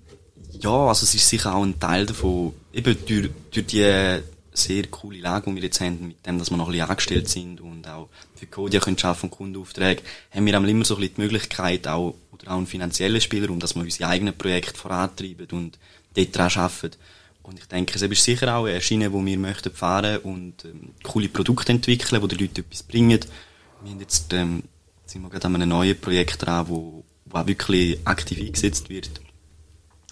[0.53, 4.21] ja, also es ist sicher auch ein Teil davon, eben durch, durch die
[4.53, 7.29] sehr coole Lage, die wir jetzt haben, mit dem, dass wir noch ein bisschen angestellt
[7.29, 11.15] sind und auch für Codia können schaffen und Kundenaufträge, haben wir immer so ein bisschen
[11.17, 15.79] die Möglichkeit, auch, oder auch einen finanziellen Spielraum, dass wir unsere eigenen Projekte vorantreiben und
[16.15, 16.97] dort dran arbeiten.
[17.43, 20.91] Und ich denke, es ist sicher auch eine Schiene, wo wir möchten fahren und ähm,
[21.03, 23.21] coole Produkte entwickeln, wo die Leute etwas bringen.
[23.83, 24.63] Wir haben jetzt, ähm,
[25.07, 29.11] sind wir gerade an einem neuen Projekt dran, wo, wo auch wirklich aktiv eingesetzt wird.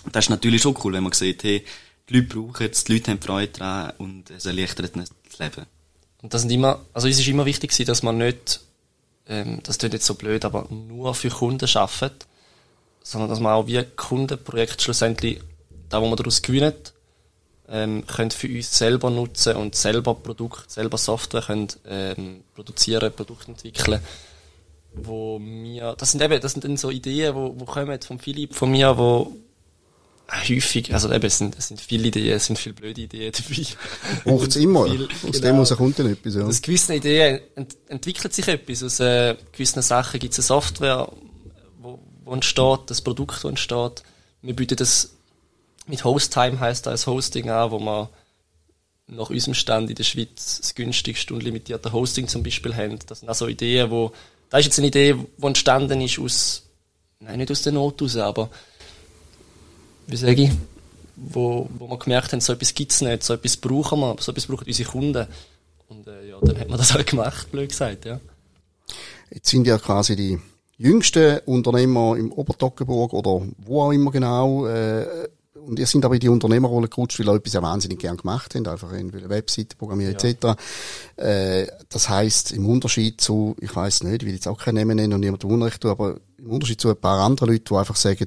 [0.04, 1.64] Und das ist natürlich schon cool, wenn man sieht, hey,
[2.08, 5.66] die Leute brauchen es, die Leute haben Freude daran und es erleichtert ihnen das Leben.
[6.22, 8.60] Und das sind immer, also es ist immer wichtig gewesen, dass man nicht,
[9.28, 12.26] ähm, das klingt jetzt so blöd, aber nur für Kunden arbeitet,
[13.02, 15.40] sondern dass man auch wie Kundenprojekte schlussendlich,
[15.88, 16.92] da wo man daraus gewinnt,
[17.68, 23.48] ähm, können für uns selber nutzen und selber Produkt, selber Software können, ähm, produzieren, Produkte
[23.48, 24.00] entwickeln,
[24.94, 28.54] wo mir, das sind eben, das sind dann so Ideen, wo, wo kommen von Philipp,
[28.54, 29.36] von mir, wo
[30.30, 33.66] häufig, also eben, es sind, es sind viele Ideen, es sind viele blöde Ideen dabei.
[34.24, 34.84] Braucht es immer.
[34.86, 35.38] Viel- Aus genau.
[35.38, 36.42] dem heraus kommt dann etwas, ja.
[36.44, 38.82] Aus gewissen Ideen ent entwickelt sich etwas.
[38.82, 41.10] Aus äh, gewissen Sachen gibt es eine Software,
[41.80, 44.02] wo, wo entsteht, das Produkt, das entsteht.
[44.42, 45.14] Wir bieten das
[45.86, 48.10] mit Hosttime heisst das, als Hosting an, wo wir
[49.06, 52.98] nach unserem Stand in der Schweiz das günstigste und limitierte Hosting zum Beispiel haben.
[53.06, 54.12] Das sind also Ideen, wo,
[54.50, 56.64] da ist jetzt eine Idee, die entstanden ist aus,
[57.20, 58.50] nein, nicht aus der Not raus, aber,
[60.08, 60.50] wie sage ich,
[61.16, 64.46] wo, wo wir gemerkt haben, so etwas gibt's nicht, so etwas brauchen wir, so etwas
[64.46, 65.26] brauchen unsere Kunden.
[65.88, 68.20] Und äh, ja, dann hat man das halt gemacht, blöd gesagt, ja.
[69.30, 70.38] Jetzt sind ja quasi die
[70.78, 75.28] jüngsten Unternehmer im Obertoggenburg oder wo auch immer genau, äh,
[75.68, 78.54] und ihr sind aber in die Unternehmerrolle gerutscht, weil ihr etwas ja wahnsinnig gern gemacht
[78.54, 80.56] habt, einfach in eine Webseite programmieren etc.
[81.16, 84.96] Äh, das heißt im Unterschied zu, ich weiß nicht, ich will jetzt auch keinen Namen
[84.96, 87.96] nennen und niemandem Unrecht tun, aber im Unterschied zu ein paar anderen Leuten, die einfach
[87.96, 88.26] sagen,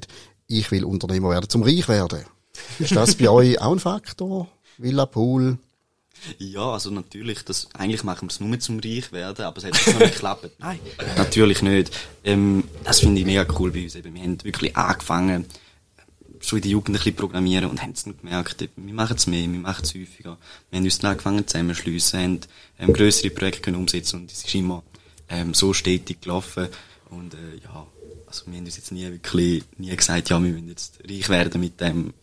[0.58, 2.24] ich will Unternehmer werden, zum Reich werden.
[2.78, 4.48] Ist das bei euch auch ein Faktor?
[4.78, 5.58] Villa Pool?
[6.38, 9.94] Ja, also natürlich, das, eigentlich machen wir es nur zum Reich werden, aber es hat
[9.94, 10.50] noch nicht geklappt.
[10.58, 10.78] Nein,
[11.16, 11.92] natürlich nicht.
[12.24, 13.96] Ähm, das finde ich mega cool bei uns.
[13.96, 14.14] Eben.
[14.14, 15.46] Wir haben wirklich angefangen,
[16.40, 19.26] schon in der Jugend ein bisschen programmieren und haben es noch gemerkt, wir machen es
[19.26, 20.38] mehr, wir machen es häufiger.
[20.70, 22.40] Wir haben uns dann angefangen zusammenschliessen, haben
[22.78, 24.82] ähm, grössere Projekte können umsetzen und es ist immer
[25.28, 26.68] ähm, so stetig gelaufen.
[27.10, 27.86] Und äh, ja,
[28.32, 31.60] also wir haben uns jetzt nie wirklich nie gesagt, ja, wir müssen jetzt reich werden
[31.60, 32.14] mit dem.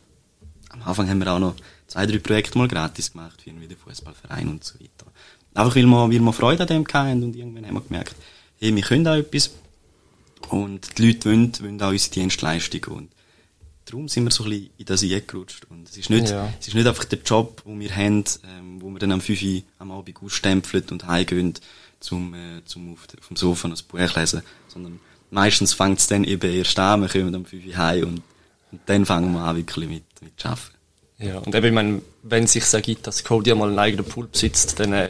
[0.69, 1.55] Am Anfang haben wir auch noch
[1.87, 5.11] zwei, drei Projekte mal gratis gemacht, für den Fußballverein und so weiter.
[5.53, 8.15] Einfach weil wir, weil wir Freude an dem hatten und irgendwann haben wir gemerkt,
[8.59, 9.51] hey, wir können auch etwas
[10.49, 13.09] und die Leute wollen, wollen auch unsere Dienstleistung und
[13.85, 16.51] darum sind wir so ein bisschen in das eingerutscht und es ist nicht, Ja.
[16.59, 19.41] es ist nicht einfach der Job, den wir haben, ähm, wo wir dann am 5
[19.43, 21.53] Uhr am Abend ausstempeln und heimgehen,
[21.99, 24.99] zum, äh, zum auf vom Sofa noch ein Buch lesen, sondern
[25.31, 28.21] meistens fängt es dann eben erst an, wir kommen am 5 Uhr heim und,
[28.71, 30.79] und dann fangen wir an wirklich mit, mit zu arbeiten.
[31.19, 34.27] Ja, und eben, ich meine, wenn es sich ergibt, dass Cody mal einen eigenen Pool
[34.27, 35.09] besitzt, dann äh,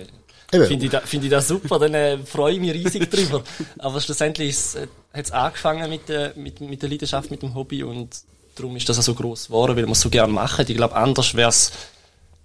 [0.52, 3.44] finde ich, da, find ich das super, dann äh, freue ich mich riesig drüber.
[3.78, 7.84] Aber schlussendlich äh, hat es angefangen mit der, mit, mit der Leidenschaft, mit dem Hobby
[7.84, 8.10] und
[8.56, 10.66] darum ist das auch so groß geworden, weil wir es so gerne machen.
[10.68, 11.72] Ich glaube, anders wäre es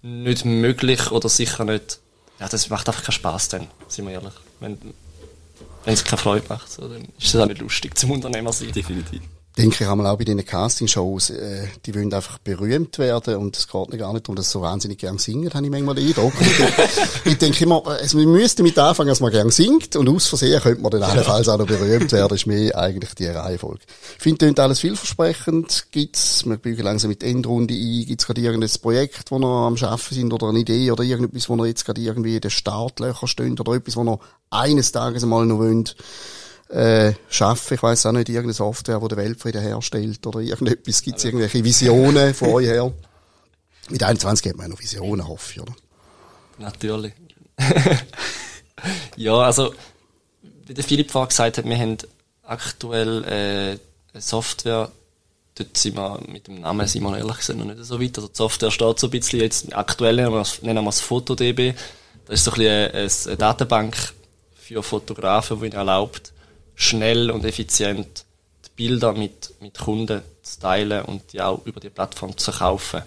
[0.03, 2.01] nicht möglich oder sicher nicht.
[2.39, 4.35] Ja, das macht einfach keinen Spaß dann, sind wir ehrlich.
[4.61, 4.79] Wenn
[5.85, 8.73] wenn es keine Freude macht, so, dann ist es auch nicht lustig zum Unternehmer sein.
[8.73, 9.21] Definitiv.
[9.57, 13.69] Denke ich einmal auch bei diesen Castingshows, äh, die wollen einfach berühmt werden und es
[13.69, 16.33] geht gar nicht darum, dass sie so wahnsinnig gern singen, habe ich manchmal den Eindruck.
[17.25, 20.61] Ich denke- immer, also wir müssten damit anfangen, dass man gern singt und aus Versehen
[20.61, 23.81] könnte man dann allenfalls auch noch berühmt werden, ist mir eigentlich die Reihenfolge.
[24.17, 25.87] Ich finde, klingt alles vielversprechend.
[25.93, 29.77] Gibt's, wir bügen langsam mit der Endrunde ein, gibt's gerade irgendein Projekt, wo wir am
[29.77, 33.29] Schaffen sind oder eine Idee oder irgendetwas, wo wir jetzt gerade irgendwie in den Startlöchern
[33.29, 34.19] stehen oder etwas, wo wir
[34.51, 35.89] eines Tages einmal noch wollen,
[36.75, 37.75] äh, schaffen.
[37.75, 41.03] Ich weiß auch nicht, irgendeine Software, die den Weltfrieden herstellt oder irgendetwas.
[41.03, 42.93] Gibt es irgendwelche Visionen von euch her?
[43.91, 45.75] Mit 21 hat man ja noch Visionen, hoffe ich, oder?
[46.59, 47.13] Natürlich.
[49.17, 49.73] ja, also,
[50.67, 51.99] wie der Philipp vorhin gesagt hat, wir haben
[52.43, 53.79] aktuell äh,
[54.13, 54.91] eine Software,
[55.55, 58.17] dort sind wir mit dem Namen, sind wir ehrlich gesagt noch nicht so weit.
[58.17, 61.01] Also die Software steht so ein bisschen jetzt, aktuell nennen wir es, nennen wir es
[61.01, 61.75] FotoDB.
[62.27, 63.97] Das ist so ein bisschen eine, eine Datenbank
[64.55, 66.34] für Fotografen, die ihnen erlaubt,
[66.75, 68.25] schnell und effizient
[68.67, 73.03] die Bilder mit, mit Kunden zu teilen und die auch über die Plattform zu verkaufen.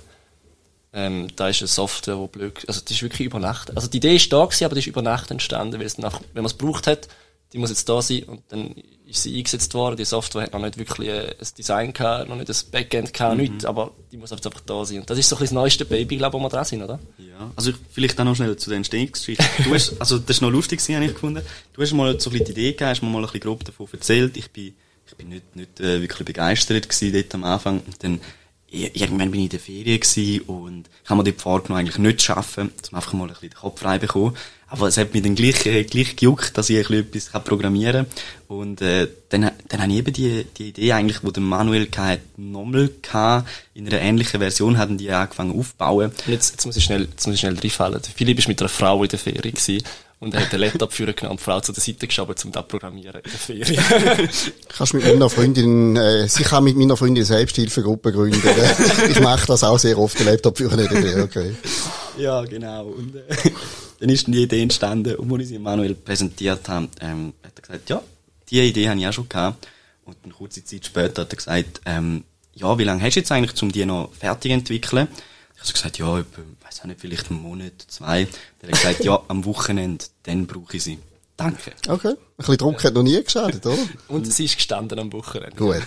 [0.93, 3.97] Ähm, da ist eine Software, die blöd, also die ist wirklich über Nacht, also die
[3.97, 6.45] Idee ist da gewesen, aber die ist über Nacht entstanden, weil es nach, wenn man
[6.45, 7.08] es gebraucht hat,
[7.53, 9.95] die muss jetzt da sein und dann ist sie eingesetzt worden.
[9.95, 13.41] Die Software hat noch nicht wirklich ein Design gehabt, noch nicht ein Backend gehabt, mhm.
[13.41, 14.99] nichts, aber die muss einfach da sein.
[14.99, 16.83] Und das ist so ein bisschen das neueste Baby, glaube ich, wo wir dran sind,
[16.83, 16.99] oder?
[17.17, 19.45] Ja, also vielleicht auch noch schnell zu der Entstehungsgeschichte.
[19.63, 21.41] Du hast, also das ist noch lustig, habe ich gefunden.
[21.73, 23.63] Du hast mal so ein bisschen die Idee gehabt, hast mir mal ein bisschen grob
[23.63, 24.36] davon erzählt.
[24.36, 27.79] Ich bin, ich bin nicht, nicht äh, wirklich begeistert gewesen dort am Anfang.
[27.79, 28.19] Und dann
[28.69, 32.21] irgendwann bin ich in der Ferien gewesen und ich habe mir dort vorgenommen, eigentlich nicht
[32.21, 34.36] zu arbeiten, um einfach mal ein bisschen den Kopf frei bekommen.
[34.69, 38.06] Aber es hat mich dann gleich, äh, gleich gejuckt, dass ich ein bisschen etwas programmieren
[38.06, 38.58] kann.
[38.58, 42.21] Und, äh, dann, dann habe ich eben die, die Idee eigentlich, wo der Manuel hatte,
[42.36, 46.12] nochmal hatte, in einer ähnlichen Version hatten die angefangen aufzubauen.
[46.27, 48.01] Jetzt, jetzt muss ich schnell, jetzt muss ich schnell reinfallen.
[48.13, 49.84] Philipp ist mit einer Frau in der Ferie gewesen.
[50.19, 52.51] Und er hat den Laptop für genommen und die Frau zu der Seite geschoben, um
[52.51, 53.84] das programmieren in der Ferien.
[54.67, 58.41] Kannst mit meiner Freundin, äh, sie kann mit meiner Freundin Selbsthilfegruppe gründen.
[59.10, 61.56] ich mache das auch sehr oft, den Laptop für eine Ferien, okay.
[62.17, 62.86] Ja, genau.
[62.88, 63.21] Und, äh,
[63.99, 65.15] dann ist die Idee entstanden.
[65.15, 68.01] Und als ich sie Manuel präsentiert habe, ähm, hat er gesagt, ja,
[68.49, 69.67] die Idee habe ich auch schon gehabt.
[70.03, 72.23] Und eine kurze Zeit später hat er gesagt, ähm,
[72.56, 75.08] ja, wie lange hast du jetzt eigentlich, um die noch fertig zu entwickeln?
[75.69, 78.27] Ich habe gesagt, ja, etwa, weiß auch nicht, vielleicht einen Monat, zwei.
[78.62, 80.99] Dann hat gesagt, ja, am Wochenende, dann brauche ich sie.
[81.38, 81.71] Danke.
[81.88, 82.08] Okay.
[82.08, 83.77] Ein bisschen Druck hat noch nie geschadet, oder?
[84.08, 85.56] Und sie ist gestanden am Wochenende.
[85.56, 85.84] Gut.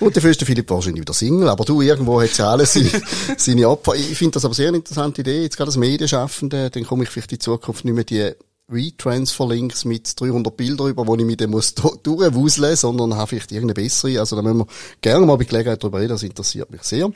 [0.00, 2.90] Und dafür ist der Philipp wahrscheinlich wieder Single, aber du, irgendwo hat ja alles seine,
[3.38, 3.94] seine Opfer.
[3.94, 7.10] Ich finde das aber sehr eine interessante Idee, jetzt gerade als Medienschaffende, dann komme ich
[7.10, 8.32] vielleicht in Zukunft nicht mehr die
[8.72, 13.74] Retransfer-Links mit 300 Bildern über, wo ich mich dann muss durchwuseln sondern habe vielleicht irgendeine
[13.74, 14.18] bessere.
[14.18, 14.66] Also da müssen wir
[15.00, 17.10] gerne mal bei Gelegenheit darüber reden, das interessiert mich sehr.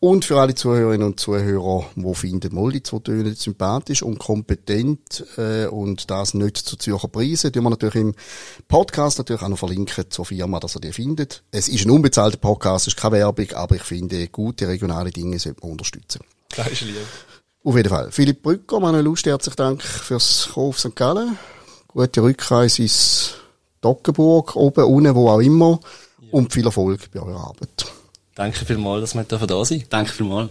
[0.00, 5.24] Und für alle Zuhörerinnen und Zuhörer, die finden mal die zwei Töne sympathisch und kompetent
[5.36, 8.14] äh, und das nicht zu Zürcher Preisen, tun wir natürlich im
[8.68, 11.42] Podcast natürlich auch noch verlinken zur Firma, dass ihr die findet.
[11.50, 15.38] Es ist ein unbezahlter Podcast, es ist keine Werbung, aber ich finde, gute regionale Dinge
[15.38, 16.20] sollte man unterstützen.
[16.56, 16.96] Das ist lieb.
[17.64, 18.10] Auf jeden Fall.
[18.10, 20.96] Philipp Brücker, Manuel Lust, herzlichen Dank fürs Kommen auf St.
[20.96, 21.38] Gallen.
[21.86, 23.34] Gute Rückreise ins
[23.80, 25.78] Dockenburg, oben, unten, wo auch immer.
[26.20, 26.28] Ja.
[26.32, 27.86] Und viel Erfolg bei eurer Arbeit.
[28.34, 30.50] Danke vielmals, dass wir da sein Danke vielmals.